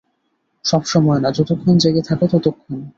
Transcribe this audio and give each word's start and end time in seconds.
সব 0.65 0.81
সময় 0.85 1.19
না, 1.19 1.29
যতক্ষণ 1.31 1.75
জেগে 1.77 2.01
থাকো 2.01 2.25
ততক্ষণ। 2.31 2.79